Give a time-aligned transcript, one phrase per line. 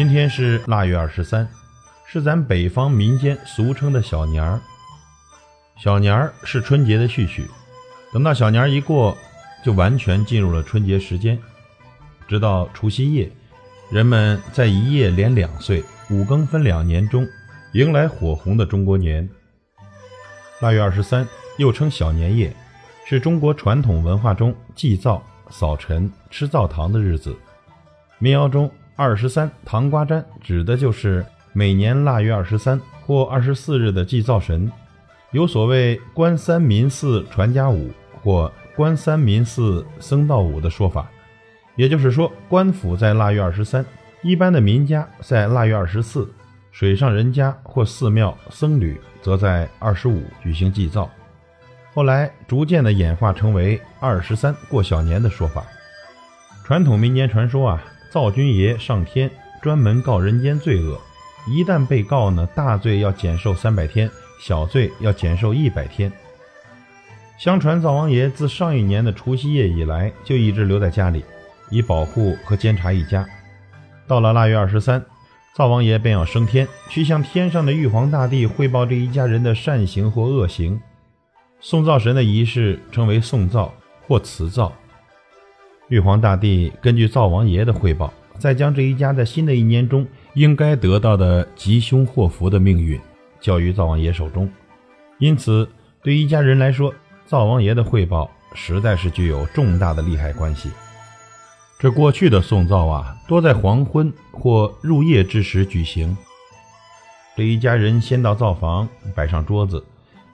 [0.00, 1.46] 今天是腊月二十三，
[2.06, 4.58] 是咱北方民间俗称的小年儿。
[5.76, 7.44] 小年儿是春节的序曲，
[8.10, 9.14] 等到小年儿一过，
[9.62, 11.38] 就完全进入了春节时间。
[12.26, 13.30] 直到除夕夜，
[13.90, 17.28] 人们在一夜连两岁、五更分两年中，
[17.74, 19.28] 迎来火红的中国年。
[20.62, 21.28] 腊月二十三
[21.58, 22.56] 又称小年夜，
[23.04, 27.36] 是中国传统文化中祭灶、扫尘、吃灶糖的日子。
[28.18, 34.70] 民谣中“二十三糖瓜粘”指的就是每年腊月二十三或二十四日的祭灶神。
[35.30, 37.90] 有所谓“官三民四传家五”
[38.20, 41.10] 或“官三民四僧道五”的说法，
[41.76, 43.82] 也就是说，官府在腊月二十三，
[44.20, 46.30] 一般的民家在腊月二十四，
[46.70, 51.10] 水上人家或寺庙僧侣则在二十五举行祭灶。
[51.94, 55.64] 后来逐渐的演化成为“二十三过小年”的说法。
[56.66, 57.82] 传统民间传说啊。
[58.10, 59.30] 灶君爷上天
[59.62, 61.00] 专门告人间罪恶，
[61.46, 66.10] 一旦被告呢，大罪要减寿三百天，小罪要减寿一百天。
[67.38, 71.24] 相传灶王爷自上一年的除夕夜以来，就一直留在家里，
[71.70, 73.24] 以保护和监察一家。
[74.08, 75.00] 到了腊月二十三，
[75.54, 80.80] 灶王爷便要升天，去向天上的玉皇大帝汇报这一家人的善行或恶行。
[81.60, 83.72] 送灶神的仪式称为送灶
[84.08, 84.72] 或辞灶。
[85.90, 92.98] 玉皇大帝根据灶王爷的汇报，再将这一家在新的一年中应该得到的吉凶祸福的命运
[93.40, 94.48] 交于灶王爷手中。
[95.18, 95.68] 因此，
[96.00, 96.94] 对一家人来说，
[97.26, 100.70] 灶王爷的汇报实在是具有重大的利害关系。
[101.76, 106.16] 这过去的送灶啊，多在黄昏或入夜之时举行。
[107.36, 109.84] 这一家人先到灶房摆上桌子，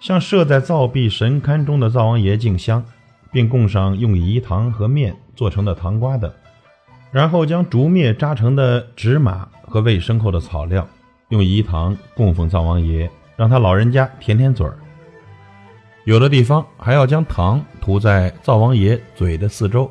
[0.00, 2.84] 向设在灶壁神龛中的灶王爷敬香。
[3.34, 6.32] 并供上用饴糖和面做成的糖瓜等，
[7.10, 10.86] 然后将竹篾扎成的纸马和喂牲口的草料，
[11.30, 14.78] 用饴糖供奉灶王爷，让他老人家舔舔嘴儿。
[16.04, 19.90] 有的地方还要将糖涂在灶王爷嘴的四周，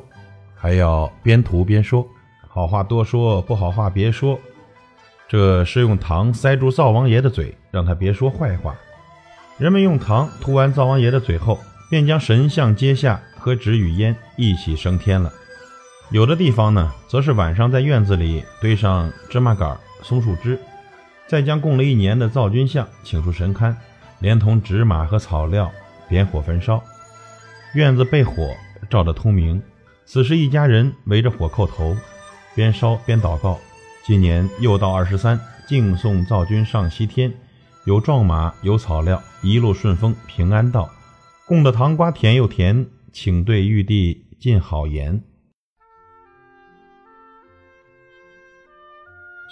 [0.54, 2.06] 还要边涂边说
[2.48, 4.38] ：“好话多说，不好话别说。”
[5.28, 8.74] 这是用糖塞住灶王爷的嘴，让他别说坏话。
[9.58, 11.58] 人们用糖涂完灶王爷的嘴后，
[11.90, 13.20] 便将神像揭下。
[13.44, 15.30] 和纸与烟一起升天了。
[16.10, 20.58] 有的地方呢，则是晚上在院子里堆上芝麻杆、松树枝，
[21.28, 23.74] 再将供了一年的灶君像请出神龛，
[24.20, 25.70] 连同纸马和草料
[26.08, 26.82] 点火焚烧，
[27.74, 28.48] 院子被火
[28.88, 29.62] 照得通明。
[30.06, 31.94] 此时一家人围着火叩头，
[32.54, 33.60] 边烧边祷告：
[34.06, 35.38] 今年又到二十三，
[35.68, 37.30] 敬送灶君上西天，
[37.84, 40.88] 有壮马，有草料，一路顺风，平安到。
[41.46, 42.86] 供的糖瓜甜又甜。
[43.14, 45.22] 请对玉帝尽好言。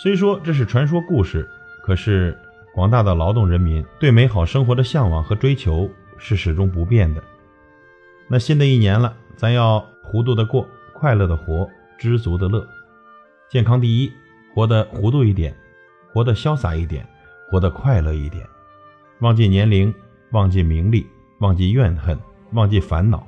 [0.03, 1.49] 虽说这是传说故事，
[1.85, 2.37] 可是
[2.75, 7.23] 广大的劳动人民对美好生活的向往和追求是始终不变的。
[8.29, 12.69] 那新的一年了，咱要糊涂的过，快乐的活，知足的乐。
[13.49, 14.13] 健康第一，
[14.53, 15.57] 活得糊涂一点，
[16.13, 17.09] 活得潇洒一点，
[17.49, 18.45] 活得快乐一点。
[19.21, 19.95] 忘记年龄，
[20.33, 21.07] 忘记名利，
[21.39, 22.19] 忘记怨恨，
[22.55, 23.25] 忘记烦恼。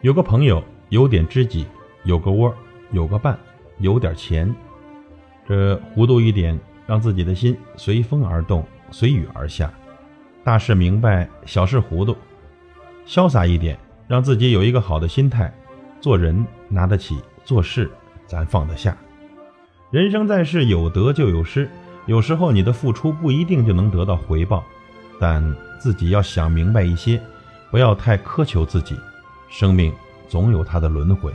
[0.00, 1.66] 有个朋友，有点知己，
[2.04, 2.54] 有个窝，
[2.92, 3.36] 有个伴，
[3.78, 4.54] 有点钱，
[5.44, 9.68] 这糊涂一点，让自己的心随风而动，随雨而下；
[10.44, 12.16] 大事明白，小事糊涂，
[13.08, 13.76] 潇洒一点，
[14.06, 15.52] 让自己有一个好的心态，
[16.00, 17.90] 做人拿得起，做事
[18.24, 18.96] 咱放得下。
[19.90, 21.68] 人生在世，有得就有失，
[22.06, 24.62] 有时候你的付出不一定就能得到回报，
[25.18, 25.42] 但
[25.80, 27.20] 自己要想明白一些，
[27.72, 28.96] 不要太苛求自己。
[29.48, 29.92] 生命
[30.28, 31.32] 总有它的轮回，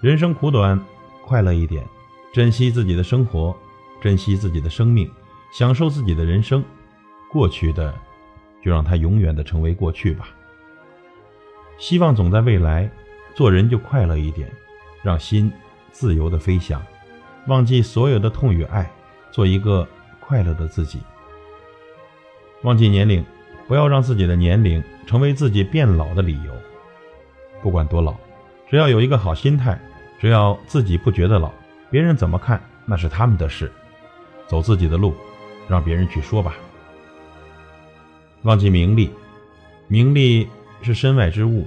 [0.00, 0.78] 人生苦短，
[1.24, 1.84] 快乐一点，
[2.32, 3.56] 珍惜自己的生活，
[4.00, 5.10] 珍惜自己的生命，
[5.52, 6.62] 享受自己的人生。
[7.30, 7.94] 过去的，
[8.62, 10.28] 就让它永远的成为过去吧。
[11.78, 12.90] 希望总在未来，
[13.34, 14.50] 做人就快乐一点，
[15.02, 15.50] 让心
[15.90, 16.82] 自由的飞翔，
[17.46, 18.90] 忘记所有的痛与爱，
[19.30, 19.86] 做一个
[20.20, 21.00] 快乐的自己。
[22.62, 23.24] 忘记年龄，
[23.66, 26.52] 不要让自己的年龄成为自己变老的理由。
[27.62, 28.14] 不管多老，
[28.68, 29.78] 只要有一个好心态，
[30.20, 31.50] 只要自己不觉得老，
[31.90, 33.70] 别人怎么看那是他们的事。
[34.46, 35.14] 走自己的路，
[35.68, 36.54] 让别人去说吧。
[38.42, 39.10] 忘记名利，
[39.88, 40.48] 名利
[40.80, 41.66] 是身外之物，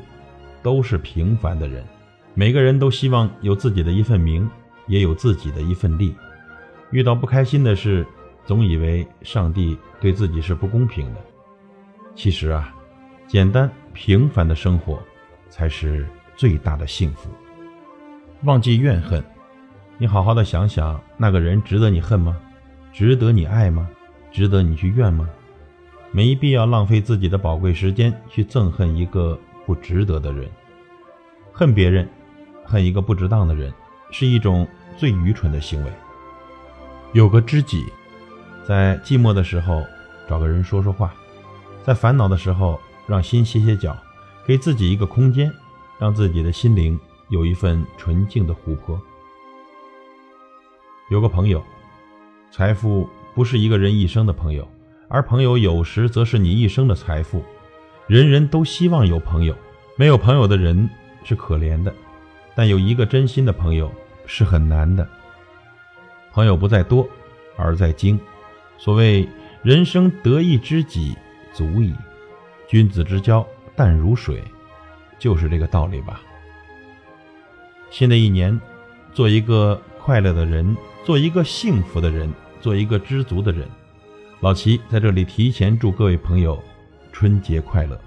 [0.64, 1.86] 都是平凡的人。
[2.34, 4.50] 每个人都希望有自己的一份名，
[4.88, 6.16] 也有自己的一份利。
[6.90, 8.06] 遇到不开心的事，
[8.46, 11.20] 总以为上帝对自己是不公平的。
[12.16, 12.74] 其实啊，
[13.28, 14.98] 简单平凡的生活。
[15.52, 17.30] 才是最大的幸福。
[18.44, 19.24] 忘记怨恨，
[20.00, 22.36] 你好好的想想，那个人值得你恨吗？
[22.92, 23.88] 值得你爱吗？
[24.32, 25.30] 值得你去怨吗？
[26.12, 30.50] 没必要浪费自己的宝贵时间去憎恨一个不值得的人。
[31.54, 32.10] 恨别人，
[32.66, 33.72] 恨一个不值当的人，
[34.12, 35.92] 是一种最愚蠢的行为。
[37.14, 37.86] 有个知己，
[38.66, 39.86] 在寂寞的时候
[40.28, 41.14] 找个人说说话，
[41.84, 43.96] 在烦恼的时候让心歇歇脚，
[44.46, 45.52] 给自己一个空间，
[46.00, 47.00] 让自己的心灵
[47.30, 49.00] 有一份纯净的湖泊。
[51.10, 51.64] 有个朋友，
[52.52, 54.68] 财富不是一个人一生的朋友，
[55.08, 57.44] 而朋友有时则是你一生的财富。
[58.08, 59.56] 人人都希望有朋友，
[59.96, 60.90] 没有朋友的人
[61.24, 61.94] 是可怜的，
[62.56, 63.92] 但有一个真心的朋友
[64.26, 65.08] 是很难的。
[66.34, 67.08] 朋友不在多，
[67.56, 68.20] 而在精。
[68.78, 69.28] 所谓
[69.62, 71.16] 人生得一知己
[71.54, 71.94] 足矣，
[72.68, 73.46] 君子之交
[73.82, 74.44] 淡如水，
[75.18, 76.22] 就是这个道理吧。
[77.90, 78.62] 新的一年，
[79.12, 80.78] 做一个快乐的人。
[81.04, 82.32] 做一个幸福的人，
[82.62, 83.68] 做一个知足的人。
[84.40, 86.64] 老齐在这里提前祝各位朋友
[87.12, 88.00] 春节快乐。